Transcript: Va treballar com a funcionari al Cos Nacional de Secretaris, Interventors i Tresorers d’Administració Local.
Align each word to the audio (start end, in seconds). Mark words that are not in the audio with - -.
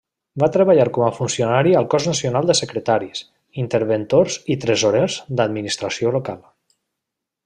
Va 0.43 0.47
treballar 0.53 0.85
com 0.95 1.03
a 1.07 1.09
funcionari 1.17 1.75
al 1.81 1.85
Cos 1.95 2.07
Nacional 2.11 2.49
de 2.51 2.55
Secretaris, 2.61 3.21
Interventors 3.67 4.39
i 4.55 4.59
Tresorers 4.65 5.19
d’Administració 5.41 6.15
Local. 6.21 6.41